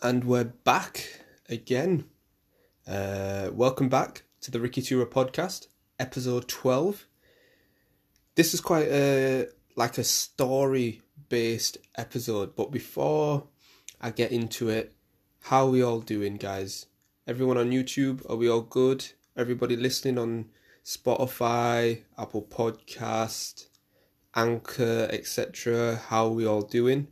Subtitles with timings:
[0.00, 2.04] and we're back again.
[2.86, 5.66] Uh, welcome back to the Ricky Tura podcast,
[5.98, 7.06] episode 12.
[8.36, 13.48] This is quite a like a story based episode, but before
[14.00, 14.94] I get into it,
[15.42, 16.86] how we all doing, guys?
[17.26, 19.04] Everyone on YouTube, are we all good?
[19.36, 20.46] Everybody listening on
[20.84, 23.66] Spotify, Apple Podcast,
[24.34, 25.96] Anchor, etc.
[26.08, 27.08] How we all doing?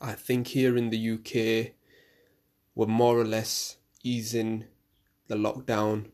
[0.00, 1.74] I think here in the UK,
[2.74, 4.64] we're more or less easing
[5.28, 6.06] the lockdown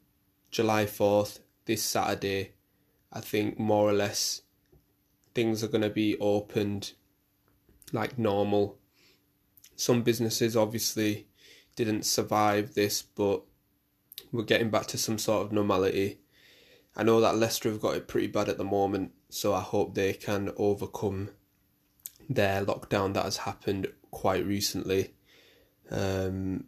[0.50, 2.52] July 4th, this Saturday.
[3.12, 4.42] I think more or less
[5.34, 6.92] things are going to be opened
[7.92, 8.78] like normal.
[9.76, 11.26] Some businesses obviously
[11.76, 13.42] didn't survive this, but
[14.32, 16.20] we're getting back to some sort of normality.
[16.96, 19.94] I know that Leicester have got it pretty bad at the moment, so I hope
[19.94, 21.30] they can overcome
[22.28, 25.14] their lockdown that has happened quite recently.
[25.90, 26.64] Um,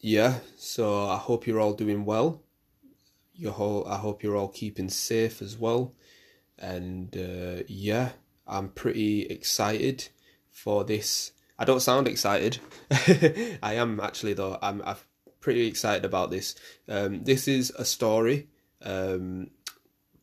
[0.00, 2.42] yeah, so I hope you're all doing well.
[3.34, 5.94] You whole, I hope you're all keeping safe as well.
[6.58, 8.10] And uh, yeah,
[8.46, 10.08] I'm pretty excited
[10.50, 11.32] for this.
[11.58, 12.58] I don't sound excited.
[13.62, 14.58] I am actually though.
[14.62, 14.96] I'm, I'm
[15.40, 16.54] pretty excited about this.
[16.88, 18.48] Um, this is a story
[18.82, 19.50] um,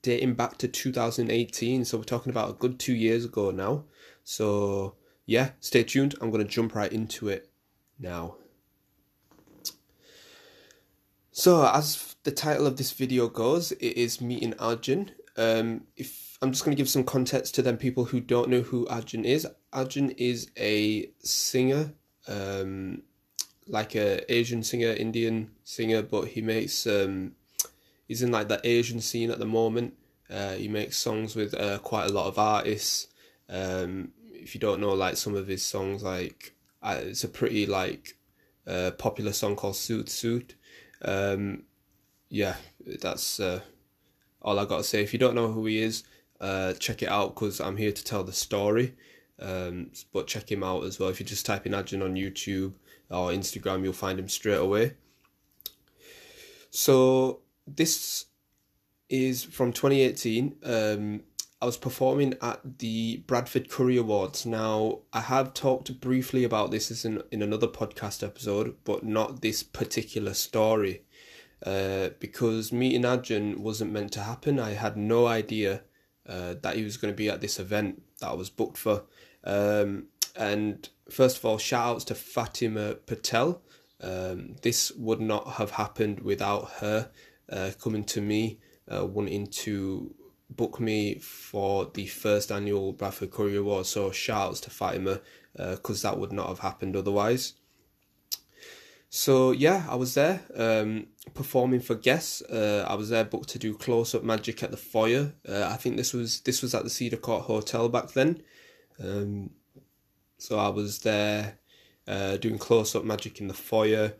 [0.02, 1.86] dating back to 2018.
[1.86, 3.86] So we're talking about a good two years ago now.
[4.24, 6.16] So yeah, stay tuned.
[6.22, 7.50] I'm going to jump right into it
[8.00, 8.36] now.
[11.36, 15.10] So, as the title of this video goes, it is meeting Arjun.
[15.36, 18.62] Um, if I'm just going to give some context to them people who don't know
[18.62, 19.48] who Arjun is.
[19.74, 21.92] Arjun is a singer,
[22.28, 23.02] um,
[23.66, 27.32] like a Asian singer, Indian singer, but he makes um,
[28.08, 29.96] he's in like the Asian scene at the moment.
[30.30, 33.08] Uh, he makes songs with uh, quite a lot of artists.
[33.50, 36.54] Um, if you don't know like some of his songs, like
[36.84, 38.18] uh, it's a pretty like
[38.68, 40.54] uh, popular song called Suit Suit.
[41.04, 41.64] Um,
[42.30, 43.62] yeah, that's uh,
[44.42, 45.04] all I got to say.
[45.04, 46.04] If you don't know who he is,
[46.40, 48.96] uh, check it out because I'm here to tell the story.
[49.40, 51.10] Um, but check him out as well.
[51.10, 52.74] If you just type in Arjun on YouTube
[53.10, 54.94] or Instagram, you'll find him straight away.
[56.70, 58.26] So this
[59.10, 60.56] is from 2018.
[60.64, 61.24] Um,
[61.64, 64.46] I was performing at the Bradford Curry Awards.
[64.46, 69.64] Now, I have talked briefly about this in, in another podcast episode, but not this
[69.64, 71.04] particular story.
[71.66, 74.60] Uh, because meeting Arjun wasn't meant to happen.
[74.60, 75.84] I had no idea
[76.28, 79.04] uh, that he was going to be at this event that I was booked for.
[79.46, 83.62] Um, and first of all, shout outs to Fatima Patel.
[84.02, 87.10] Um, this would not have happened without her
[87.50, 88.60] uh, coming to me,
[88.94, 90.14] uh, wanting to
[90.56, 93.90] book me for the first annual Bradford Curry Awards.
[93.90, 95.22] So shouts to Fatima
[95.56, 97.54] because uh, that would not have happened otherwise.
[99.10, 102.42] So yeah, I was there um, performing for guests.
[102.42, 105.34] Uh, I was there booked to do close up magic at the foyer.
[105.48, 108.42] Uh, I think this was this was at the Cedar Court Hotel back then.
[109.00, 109.52] Um,
[110.40, 111.60] so I was there
[112.08, 114.14] uh, doing close up magic in the foyer.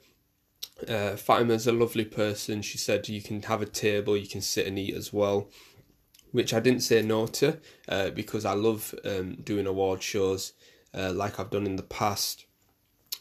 [0.88, 2.62] Uh, Fatima's a lovely person.
[2.62, 5.50] She said you can have a table, you can sit and eat as well
[6.34, 10.54] which I didn't say no to uh, because I love um, doing award shows
[10.94, 12.46] uh, like I've done in the past.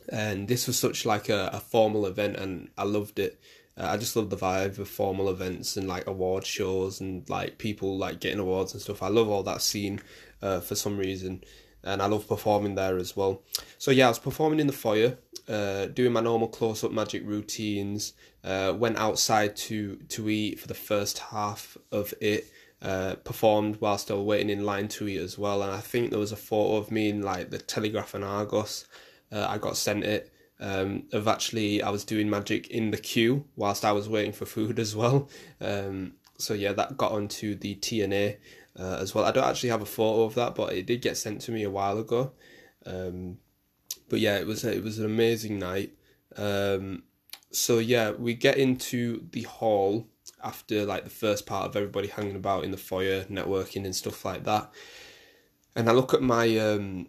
[0.08, 3.38] And this was such like a, a formal event, and I loved it.
[3.78, 7.58] Uh, I just love the vibe of formal events and like award shows and like
[7.58, 9.02] people like getting awards and stuff.
[9.02, 10.00] I love all that scene
[10.40, 11.44] uh, for some reason,
[11.84, 13.42] and I love performing there as well.
[13.78, 15.18] So yeah, I was performing in the foyer,
[15.48, 18.14] uh, doing my normal close up magic routines.
[18.42, 22.50] Uh, went outside to to eat for the first half of it
[22.82, 25.62] uh, performed while still waiting in line to eat as well.
[25.62, 28.86] And I think there was a photo of me in like the Telegraph and Argus.
[29.30, 33.44] Uh, I got sent it um, of actually I was doing magic in the queue
[33.56, 35.28] whilst I was waiting for food as well.
[35.60, 38.38] Um, so yeah, that got onto the T&A
[38.78, 39.24] uh, as well.
[39.24, 41.62] I don't actually have a photo of that, but it did get sent to me
[41.62, 42.32] a while ago.
[42.84, 43.38] Um,
[44.08, 45.92] but yeah, it was it was an amazing night.
[46.36, 47.04] Um,
[47.52, 50.08] so yeah, we get into the hall
[50.42, 54.24] after like the first part of everybody hanging about in the foyer, networking and stuff
[54.24, 54.70] like that.
[55.74, 57.08] And I look at my um,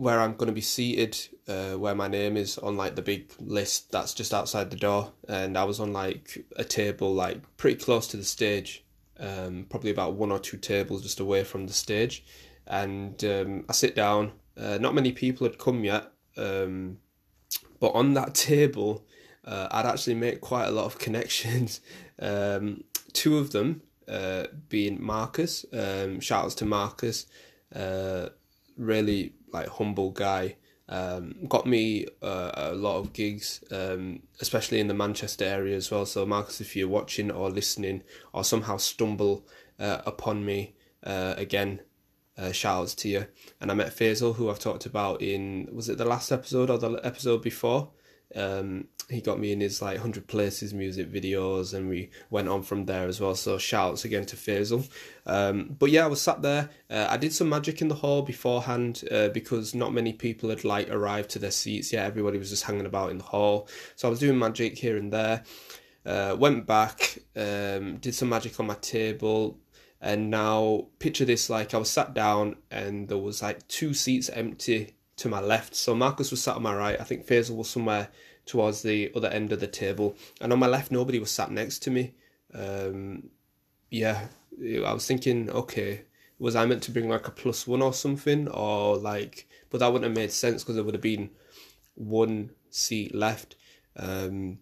[0.00, 3.32] where I'm going to be seated, uh, where my name is on like the big
[3.38, 7.76] list that's just outside the door, and I was on like a table like pretty
[7.76, 8.82] close to the stage,
[9.18, 12.24] um, probably about one or two tables just away from the stage,
[12.66, 14.32] and um, I sit down.
[14.56, 16.96] Uh, not many people had come yet, um,
[17.78, 19.04] but on that table,
[19.44, 21.82] uh, I'd actually made quite a lot of connections
[22.20, 25.64] um, two of them uh, being Marcus.
[25.72, 27.26] Um, shout outs to Marcus,
[27.74, 28.28] uh,
[28.76, 30.56] really like humble guy.
[30.88, 35.90] Um, got me uh, a lot of gigs, um, especially in the Manchester area as
[35.90, 36.04] well.
[36.04, 38.02] So, Marcus, if you're watching or listening
[38.32, 39.46] or somehow stumble
[39.78, 40.74] uh, upon me
[41.04, 41.80] uh, again,
[42.36, 43.26] uh, shout outs to you.
[43.60, 46.78] And I met Faisal, who I've talked about in, was it the last episode or
[46.78, 47.90] the episode before?
[48.34, 52.62] Um, he got me in his like 100 places music videos and we went on
[52.62, 53.34] from there as well.
[53.34, 54.88] So shouts again to Faisal.
[55.26, 56.70] Um, but yeah I was sat there.
[56.88, 60.64] Uh, I did some magic in the hall beforehand uh, because not many people had
[60.64, 62.06] like arrived to their seats yet.
[62.06, 63.68] Everybody was just hanging about in the hall.
[63.96, 65.42] So I was doing magic here and there.
[66.06, 69.58] Uh, went back um, did some magic on my table
[70.00, 74.30] and now picture this like I was sat down and there was like two seats
[74.30, 75.74] empty to my left.
[75.74, 77.00] So Marcus was sat on my right.
[77.00, 78.08] I think Faisal was somewhere
[78.46, 80.16] towards the other end of the table.
[80.40, 82.14] And on my left, nobody was sat next to me.
[82.54, 83.28] Um,
[83.90, 84.28] yeah,
[84.58, 86.02] I was thinking, okay,
[86.38, 88.48] was I meant to bring like a plus one or something?
[88.48, 91.30] Or like, but that wouldn't have made sense because there would have been
[91.94, 93.56] one seat left.
[93.96, 94.58] Um,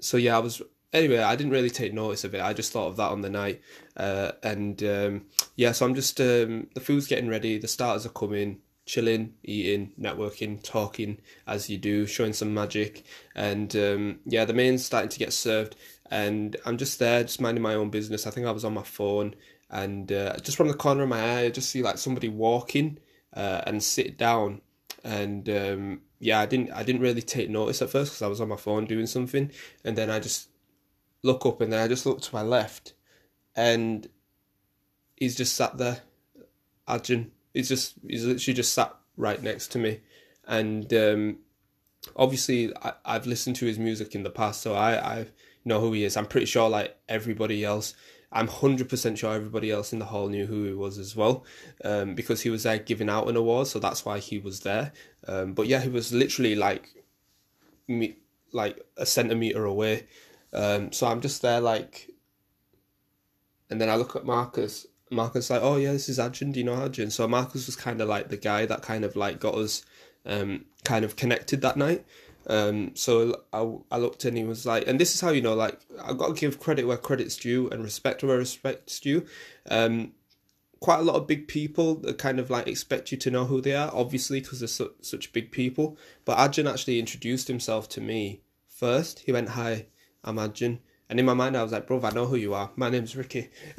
[0.00, 0.62] so yeah, I was
[0.92, 2.42] anyway, I didn't really take notice of it.
[2.42, 3.60] I just thought of that on the night,
[3.96, 5.26] uh, and um,
[5.56, 5.72] yeah.
[5.72, 7.58] So I'm just um, the food's getting ready.
[7.58, 8.58] The starters are coming
[8.88, 13.04] chilling, eating, networking, talking as you do, showing some magic.
[13.36, 15.76] And um, yeah, the main's starting to get served,
[16.10, 18.26] and I'm just there, just minding my own business.
[18.26, 19.36] I think I was on my phone,
[19.70, 22.98] and uh, just from the corner of my eye, I just see like somebody walking
[23.34, 24.62] uh, and sit down.
[25.04, 28.40] And um, yeah, I didn't, I didn't really take notice at first because I was
[28.40, 29.52] on my phone doing something,
[29.84, 30.48] and then I just
[31.22, 32.94] look up, and then I just look to my left,
[33.54, 34.08] and
[35.14, 36.00] he's just sat there,
[36.86, 40.00] Arjun he's just he's literally just sat right next to me,
[40.46, 41.38] and um,
[42.16, 45.26] obviously I, I've listened to his music in the past, so I I
[45.64, 46.16] know who he is.
[46.16, 47.94] I'm pretty sure like everybody else.
[48.30, 51.44] I'm hundred percent sure everybody else in the hall knew who he was as well,
[51.84, 54.92] um, because he was there giving out an award, so that's why he was there.
[55.26, 56.90] Um, but yeah, he was literally like,
[57.86, 58.18] me,
[58.52, 60.06] like a centimeter away.
[60.52, 62.10] Um, so I'm just there like,
[63.70, 66.52] and then I look at Marcus, Marcus like, oh yeah, this is Arjun.
[66.52, 67.10] Do you know Arjun?
[67.10, 69.84] So Marcus was kind of like the guy that kind of like got us
[70.26, 72.04] um, kind of connected that night.
[72.46, 75.54] Um, so I, I looked and he was like, and this is how you know,
[75.54, 79.26] like I got to give credit where credit's due and respect where respect's due.
[79.70, 80.12] Um,
[80.80, 83.60] quite a lot of big people that kind of like expect you to know who
[83.60, 85.98] they are, obviously because they're su- such big people.
[86.24, 89.20] But Arjun actually introduced himself to me first.
[89.20, 89.86] He went, "Hi,
[90.24, 92.70] I'm Arjun." And in my mind, I was like, bro, I know who you are.
[92.76, 93.48] My name's Ricky.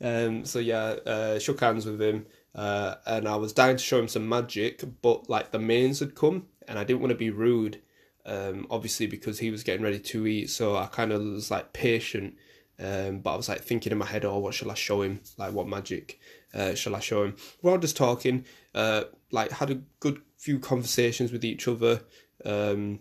[0.00, 2.26] um, so yeah, uh, shook hands with him.
[2.54, 6.16] Uh, and I was dying to show him some magic, but like the mains had
[6.16, 7.80] come, and I didn't want to be rude,
[8.26, 10.50] um, obviously because he was getting ready to eat.
[10.50, 12.34] So I kind of was like patient,
[12.80, 15.20] um, but I was like thinking in my head, oh, what shall I show him?
[15.38, 16.18] Like, what magic
[16.52, 17.36] uh, shall I show him?
[17.62, 22.00] We're all just talking, uh, like had a good few conversations with each other,
[22.44, 22.98] um,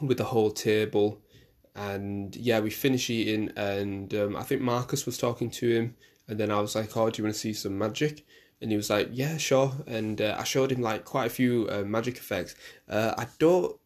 [0.00, 1.20] with the whole table
[1.76, 5.96] and yeah, we finish eating, and um, I think Marcus was talking to him,
[6.26, 8.24] and then I was like, "Oh, do you want to see some magic?"
[8.60, 11.68] And he was like, "Yeah, sure." And uh, I showed him like quite a few
[11.70, 12.54] uh, magic effects.
[12.88, 13.78] Uh, I don't.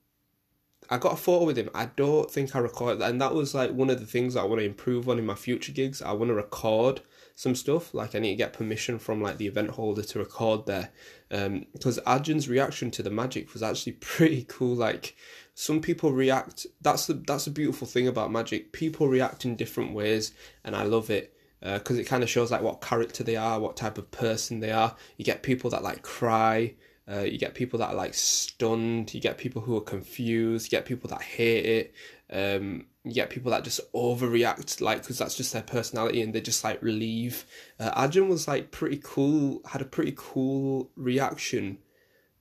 [0.89, 1.71] I got a photo with him.
[1.75, 4.45] I don't think I recorded that, and that was like one of the things I
[4.45, 6.01] want to improve on in my future gigs.
[6.01, 7.01] I want to record
[7.41, 7.95] some stuff.
[7.95, 10.91] Like I need to get permission from like the event holder to record there,
[11.31, 14.77] because um, Arjun's reaction to the magic was actually pretty cool.
[14.77, 15.17] Like
[15.55, 19.93] some people react that's the that's the beautiful thing about magic people react in different
[19.93, 20.32] ways
[20.65, 23.61] and i love it because uh, it kind of shows like what character they are
[23.61, 26.73] what type of person they are you get people that like cry
[27.10, 30.70] uh, you get people that are like stunned you get people who are confused you
[30.70, 31.94] get people that hate it
[32.32, 36.40] um, you get people that just overreact like because that's just their personality and they
[36.40, 37.44] just like leave
[37.81, 41.79] uh, Arjun was like pretty cool had a pretty cool reaction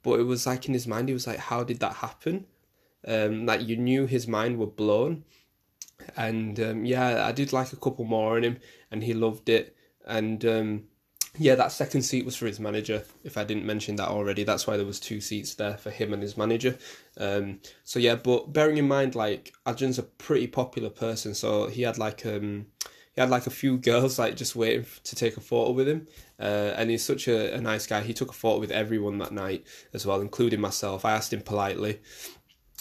[0.03, 2.45] but it was like in his mind he was like how did that happen
[3.07, 5.23] um, like you knew his mind were blown.
[6.15, 8.57] And um, yeah, I did like a couple more on him,
[8.91, 9.75] and he loved it.
[10.05, 10.83] And um,
[11.39, 13.03] yeah, that second seat was for his manager.
[13.23, 16.11] If I didn't mention that already, that's why there was two seats there for him
[16.11, 16.77] and his manager.
[17.17, 21.83] Um, so yeah, but bearing in mind, like Arjun's a pretty popular person, so he
[21.83, 22.67] had like um,
[23.15, 26.07] he had like a few girls like just waiting to take a photo with him.
[26.37, 28.01] Uh, and he's such a, a nice guy.
[28.01, 31.05] He took a photo with everyone that night as well, including myself.
[31.05, 32.01] I asked him politely,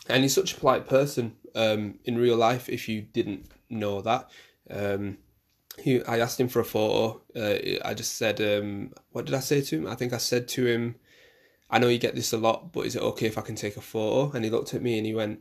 [0.08, 2.68] and he's such a polite person um, in real life.
[2.68, 4.30] If you didn't know that,
[4.68, 5.18] um,
[5.80, 7.20] he, I asked him for a photo.
[7.34, 9.86] Uh, I just said, um, what did I say to him?
[9.86, 10.96] I think I said to him,
[11.70, 13.76] "I know you get this a lot, but is it okay if I can take
[13.76, 15.40] a photo?" And he looked at me and he went,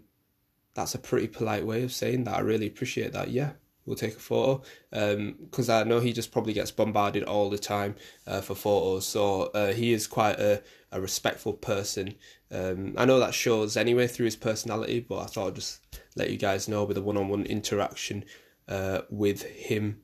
[0.73, 2.37] "That's a pretty polite way of saying that.
[2.37, 3.29] I really appreciate that.
[3.31, 3.53] Yeah,
[3.87, 7.57] we'll take a photo because um, I know he just probably gets bombarded all the
[7.57, 7.95] time
[8.27, 9.07] uh, for photos.
[9.07, 12.15] So uh, he is quite a, a respectful person.
[12.51, 15.79] Um, I know that shows anyway through his personality, but I thought I'd just
[16.15, 18.25] let you guys know with a one on one interaction
[18.67, 20.01] uh, with him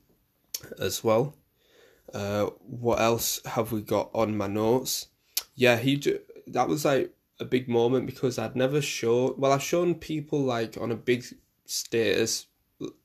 [0.79, 1.36] as well.
[2.13, 5.08] Uh, what else have we got on my notes?
[5.55, 6.01] Yeah, he
[6.48, 10.77] that was like a big moment because I'd never shown well I've shown people like
[10.79, 11.25] on a big
[11.65, 12.48] status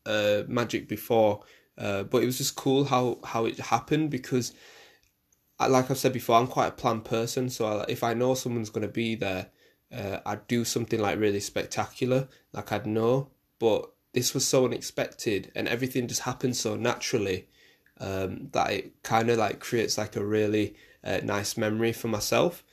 [0.04, 1.44] uh, magic before,
[1.78, 4.52] uh, but it was just cool how how it happened because.
[5.60, 7.50] I, like I've said before, I'm quite a planned person.
[7.50, 9.48] So I, if I know someone's to be there,
[9.92, 13.30] uh, I'd do something like really spectacular, like I'd know.
[13.58, 17.48] But this was so unexpected, and everything just happened so naturally
[18.00, 22.64] um, that it kind of like creates like a really uh, nice memory for myself.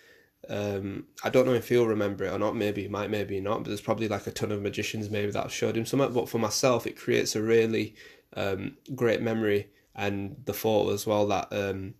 [0.47, 2.55] Um, I don't know if he'll remember it or not.
[2.55, 3.63] Maybe he might, maybe not.
[3.63, 6.13] But there's probably like a ton of magicians maybe that have showed him something.
[6.13, 7.95] But for myself, it creates a really
[8.35, 11.93] um, great memory and the photo as well that um,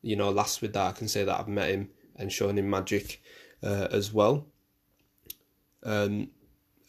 [0.00, 2.70] you know last with that I can say that I've met him and shown him
[2.70, 3.20] magic
[3.62, 4.46] uh, as well.
[5.82, 6.28] Um,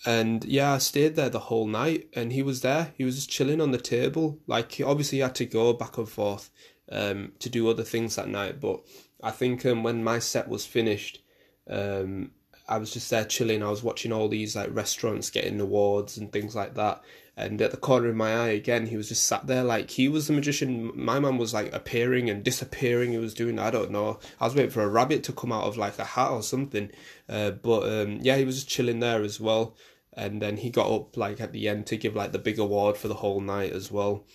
[0.05, 2.93] and yeah, I stayed there the whole night, and he was there.
[2.97, 4.39] He was just chilling on the table.
[4.47, 6.49] Like obviously, he had to go back and forth
[6.91, 8.81] um, to do other things that night, but
[9.21, 11.21] I think um, when my set was finished,
[11.69, 12.31] um,
[12.67, 13.63] I was just there chilling.
[13.63, 17.01] I was watching all these like restaurants getting awards and things like that.
[17.39, 20.09] And at the corner of my eye, again, he was just sat there like he
[20.09, 20.91] was the magician.
[20.95, 23.11] My man was like appearing and disappearing.
[23.11, 24.19] He was doing I don't know.
[24.41, 26.91] I was waiting for a rabbit to come out of like a hat or something.
[27.29, 29.75] Uh, but um, yeah, he was just chilling there as well.
[30.13, 32.97] And then he got up like at the end to give like the big award
[32.97, 34.25] for the whole night as well.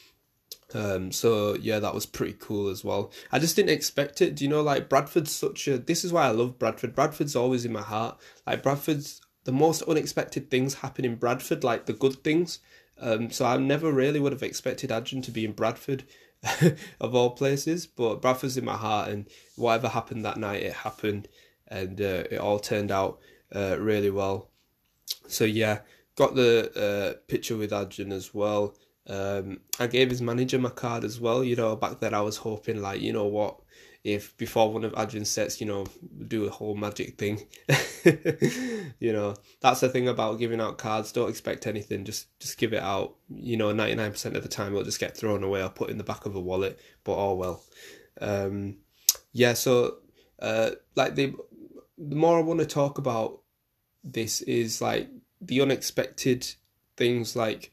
[0.72, 3.10] Um, so yeah, that was pretty cool as well.
[3.32, 4.36] I just didn't expect it.
[4.36, 5.76] Do you know, like Bradford's such a.
[5.76, 6.94] This is why I love Bradford.
[6.94, 8.20] Bradford's always in my heart.
[8.46, 12.60] Like Bradford's the most unexpected things happen in Bradford, like the good things.
[13.02, 16.04] Um, so I never really would have expected Arjun to be in Bradford,
[17.00, 17.86] of all places.
[17.86, 21.28] But Bradford's in my heart, and whatever happened that night, it happened,
[21.68, 23.20] and uh, it all turned out
[23.54, 24.48] uh, really well.
[25.26, 25.80] So yeah,
[26.16, 26.70] got the
[27.16, 28.76] uh, picture with Arjun as well.
[29.08, 31.42] Um, I gave his manager my card as well.
[31.42, 33.58] You know, back then I was hoping like, you know what,
[34.04, 35.86] if before one of Arjun's sets, you know,
[36.26, 37.46] do a whole magic thing.
[38.98, 41.12] you know, that's the thing about giving out cards.
[41.12, 42.04] Don't expect anything.
[42.04, 43.14] Just just give it out.
[43.28, 45.90] You know, ninety nine percent of the time it'll just get thrown away or put
[45.90, 46.80] in the back of a wallet.
[47.04, 47.64] But oh well.
[48.20, 48.78] Um,
[49.32, 49.54] yeah.
[49.54, 49.98] So,
[50.40, 51.34] uh, like the
[51.96, 53.40] the more I want to talk about
[54.02, 55.08] this is like
[55.40, 56.46] the unexpected
[56.96, 57.72] things like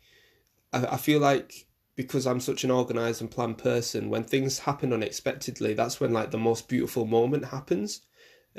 [0.72, 1.68] I, I feel like
[2.00, 6.32] because I'm such an organized and planned person, when things happen unexpectedly, that's when like
[6.32, 8.04] the most beautiful moment happens.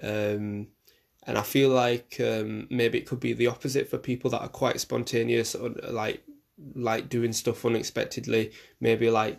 [0.02, 0.66] Um,
[1.26, 4.49] and I feel like um, maybe it could be the opposite for people that are
[4.49, 6.23] quite spontaneous or like
[6.75, 8.52] like doing stuff unexpectedly.
[8.78, 9.38] Maybe like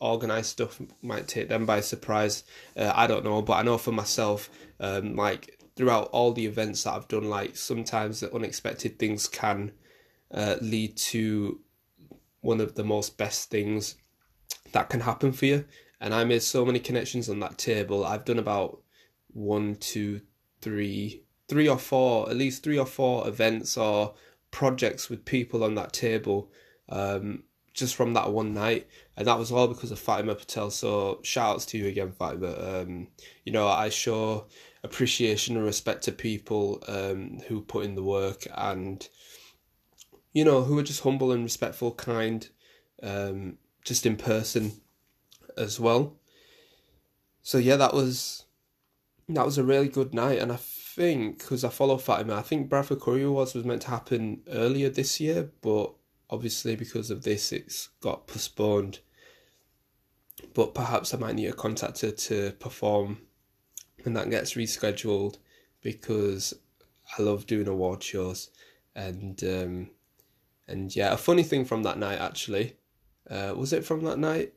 [0.00, 2.44] organized stuff might take them by surprise.
[2.74, 4.48] Uh, I don't know, but I know for myself,
[4.80, 9.72] um, like throughout all the events that I've done, like sometimes the unexpected things can
[10.32, 11.60] uh, lead to
[12.42, 13.96] one of the most best things
[14.72, 15.64] that can happen for you.
[16.00, 18.04] And I made so many connections on that table.
[18.04, 18.82] I've done about
[19.32, 20.20] one, two,
[20.60, 24.14] three, three or four, at least three or four events or
[24.50, 26.50] projects with people on that table
[26.88, 28.88] um, just from that one night.
[29.16, 30.70] And that was all because of Fatima Patel.
[30.70, 32.80] So shout outs to you again, Fatima.
[32.82, 33.08] Um,
[33.44, 34.46] you know, I show
[34.82, 39.08] appreciation and respect to people um, who put in the work and
[40.32, 42.48] you know, who are just humble and respectful, kind,
[43.02, 44.72] um, just in person
[45.56, 46.16] as well.
[47.42, 48.44] So yeah, that was
[49.28, 52.68] that was a really good night, and I think because I follow Fatima, I think
[52.68, 55.92] Bradford Curry Awards was meant to happen earlier this year, but
[56.30, 59.00] obviously because of this, it's got postponed.
[60.54, 63.18] But perhaps I might need to contact her to perform
[64.02, 65.36] when that gets rescheduled
[65.82, 66.54] because
[67.18, 68.50] I love doing award shows
[68.94, 69.90] and um,
[70.72, 72.76] and yeah, a funny thing from that night actually,
[73.30, 74.54] uh, was it from that night?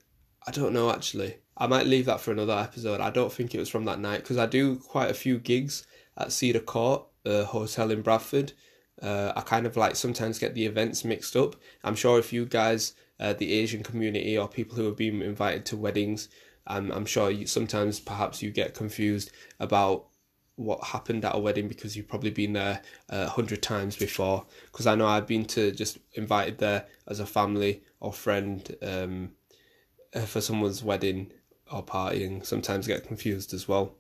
[0.47, 1.37] I don't know actually.
[1.57, 2.99] I might leave that for another episode.
[2.99, 5.85] I don't think it was from that night because I do quite a few gigs
[6.17, 8.53] at Cedar Court, a hotel in Bradford.
[9.01, 11.55] Uh, I kind of like sometimes get the events mixed up.
[11.83, 15.65] I'm sure if you guys, uh, the Asian community or people who have been invited
[15.67, 16.29] to weddings,
[16.67, 20.07] um, I'm sure you, sometimes perhaps you get confused about
[20.55, 24.45] what happened at a wedding because you've probably been there a hundred times before.
[24.71, 29.31] Because I know I've been to just invited there as a family or friend um,
[30.13, 31.31] uh, for someone's wedding
[31.71, 33.95] or party, and sometimes get confused as well.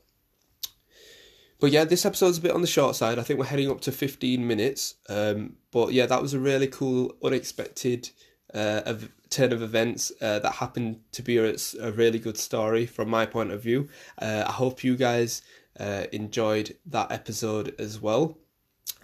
[1.59, 3.17] But yeah, this episode's a bit on the short side.
[3.17, 4.95] I think we're heading up to 15 minutes.
[5.09, 8.09] Um, but yeah, that was a really cool, unexpected
[8.53, 8.95] uh,
[9.29, 13.25] turn of events uh, that happened to be a, a, really good story from my
[13.25, 13.89] point of view.
[14.17, 15.41] Uh, I hope you guys
[15.79, 18.37] uh, enjoyed that episode as well.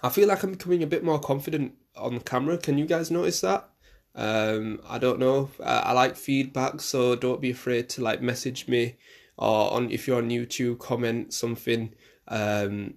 [0.04, 2.58] I feel like I'm becoming a bit more confident on camera.
[2.58, 3.70] Can you guys notice that?
[4.16, 5.50] Um, I don't know.
[5.64, 8.96] I, I like feedback, so don't be afraid to like message me
[9.38, 11.94] or on if you're on YouTube, comment something.
[12.28, 12.96] Um,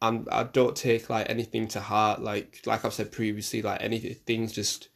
[0.00, 2.22] and I don't take like anything to heart.
[2.22, 4.88] Like like I've said previously, like anything's just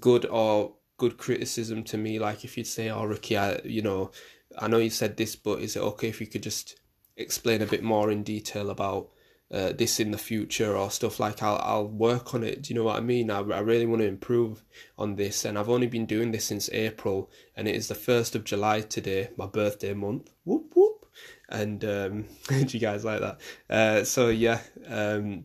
[0.00, 2.18] good or good criticism to me.
[2.18, 4.10] Like if you'd say, "Oh, Ricky, I, you know,
[4.58, 6.78] I know you said this, but is it okay if you could just
[7.16, 9.10] explain a bit more in detail about
[9.52, 12.62] uh, this in the future or stuff like I'll I'll work on it.
[12.62, 13.30] Do you know what I mean?
[13.30, 14.64] I, I really want to improve
[14.98, 18.34] on this, and I've only been doing this since April, and it is the first
[18.34, 20.30] of July today, my birthday month.
[20.44, 21.06] Whoop whoop!
[21.48, 23.40] And um, do you guys like that?
[23.70, 25.44] Uh, so yeah, um,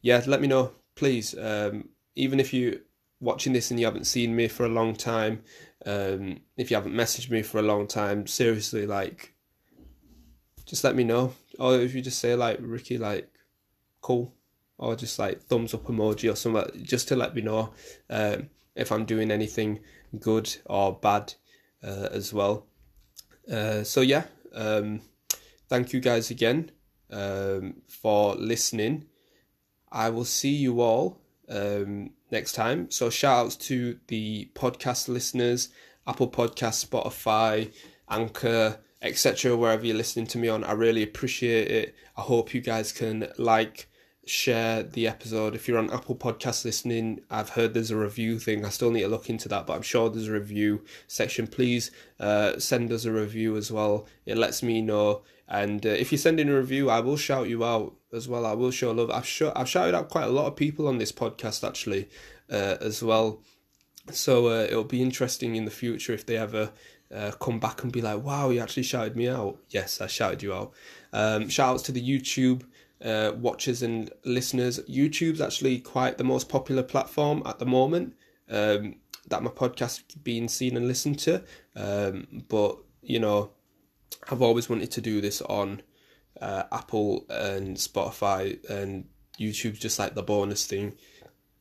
[0.00, 0.22] yeah.
[0.26, 1.36] Let me know, please.
[1.36, 2.82] Um, even if you
[3.20, 5.42] watching this and you haven't seen me for a long time,
[5.86, 9.34] um, if you haven't messaged me for a long time, seriously, like,
[10.68, 13.28] just let me know or if you just say like Ricky, like
[14.00, 14.34] cool,
[14.78, 17.72] or just like thumbs up emoji or something, just to let me know
[18.08, 19.80] um, if I'm doing anything
[20.20, 21.34] good or bad
[21.82, 22.66] uh, as well.
[23.50, 25.00] Uh, so yeah, um,
[25.68, 26.70] thank you guys again
[27.10, 29.06] um, for listening.
[29.90, 32.90] I will see you all um, next time.
[32.90, 35.70] So shout outs to the podcast listeners,
[36.06, 37.72] Apple Podcast, Spotify,
[38.10, 39.56] Anchor etc.
[39.56, 41.94] Wherever you're listening to me on, I really appreciate it.
[42.16, 43.88] I hope you guys can like,
[44.28, 45.54] share the episode.
[45.54, 48.64] If you're on Apple Podcast listening, I've heard there's a review thing.
[48.64, 51.46] I still need to look into that, but I'm sure there's a review section.
[51.46, 54.06] Please uh, send us a review as well.
[54.26, 55.22] It lets me know.
[55.48, 58.44] And uh, if you send in a review, I will shout you out as well.
[58.44, 59.10] I will show love.
[59.10, 62.08] I've, sh- I've shouted out quite a lot of people on this podcast actually
[62.50, 63.40] uh, as well.
[64.10, 66.70] So uh, it'll be interesting in the future if they ever
[67.14, 69.58] uh, come back and be like, wow, you actually shouted me out.
[69.70, 70.72] Yes, I shouted you out.
[71.12, 72.64] Um, shout outs to the YouTube
[73.02, 74.80] uh, watchers and listeners.
[74.80, 78.14] YouTube's actually quite the most popular platform at the moment
[78.50, 78.96] um,
[79.28, 81.42] that my podcast being seen and listened to.
[81.74, 83.52] Um, but, you know,
[84.30, 85.82] I've always wanted to do this on
[86.40, 89.06] uh, Apple and Spotify, and
[89.40, 90.94] YouTube's just like the bonus thing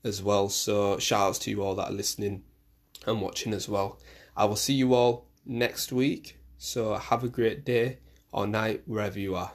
[0.03, 0.49] as well.
[0.49, 2.43] So, shout outs to you all that are listening
[3.05, 3.99] and watching as well.
[4.35, 6.37] I will see you all next week.
[6.57, 7.99] So have a great day
[8.31, 9.53] or night wherever you are.